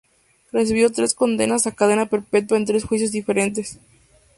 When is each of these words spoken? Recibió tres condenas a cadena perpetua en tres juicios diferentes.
Recibió 0.51 0.91
tres 0.91 1.13
condenas 1.13 1.67
a 1.67 1.73
cadena 1.75 2.07
perpetua 2.07 2.57
en 2.57 2.65
tres 2.65 2.85
juicios 2.85 3.11
diferentes. 3.11 3.77